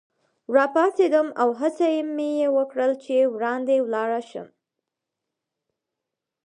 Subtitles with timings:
[0.55, 4.47] راپاڅېدم او هڅه مې وکړل چي وړاندي ولاړ شم.